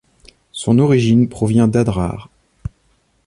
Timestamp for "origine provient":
0.79-1.67